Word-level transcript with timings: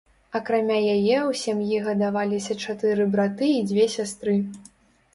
Акрамя 0.37 0.77
яе 0.95 1.17
ў 1.17 1.31
сям'і 1.43 1.77
гадаваліся 1.89 2.59
чатыры 2.65 3.09
браты 3.15 3.55
і 3.61 3.65
дзве 3.71 3.85
сястры. 4.01 4.33